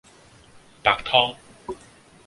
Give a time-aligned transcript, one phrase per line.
[0.83, 1.37] 白湯